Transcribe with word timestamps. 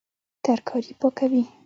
ترکاري 0.45 0.93
پاکوي 0.99 1.43